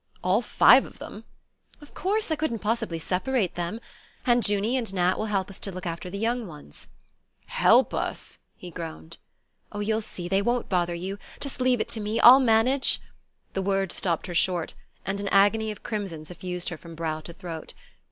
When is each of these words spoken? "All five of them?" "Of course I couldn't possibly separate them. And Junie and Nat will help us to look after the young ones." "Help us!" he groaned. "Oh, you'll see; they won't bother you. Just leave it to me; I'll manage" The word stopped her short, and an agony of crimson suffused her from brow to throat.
"All 0.23 0.41
five 0.41 0.87
of 0.87 0.97
them?" 0.97 1.25
"Of 1.79 1.93
course 1.93 2.31
I 2.31 2.35
couldn't 2.35 2.57
possibly 2.57 2.97
separate 2.97 3.53
them. 3.53 3.79
And 4.25 4.41
Junie 4.49 4.75
and 4.75 4.91
Nat 4.95 5.15
will 5.19 5.27
help 5.27 5.47
us 5.47 5.59
to 5.59 5.71
look 5.71 5.85
after 5.85 6.09
the 6.09 6.17
young 6.17 6.47
ones." 6.47 6.87
"Help 7.45 7.93
us!" 7.93 8.39
he 8.55 8.71
groaned. 8.71 9.19
"Oh, 9.71 9.79
you'll 9.79 10.01
see; 10.01 10.27
they 10.27 10.41
won't 10.41 10.69
bother 10.69 10.95
you. 10.95 11.19
Just 11.39 11.61
leave 11.61 11.79
it 11.79 11.87
to 11.89 11.99
me; 11.99 12.19
I'll 12.19 12.39
manage" 12.39 12.99
The 13.53 13.61
word 13.61 13.91
stopped 13.91 14.25
her 14.25 14.33
short, 14.33 14.73
and 15.05 15.19
an 15.19 15.27
agony 15.27 15.69
of 15.69 15.83
crimson 15.83 16.25
suffused 16.25 16.69
her 16.69 16.77
from 16.77 16.95
brow 16.95 17.19
to 17.21 17.31
throat. 17.31 17.75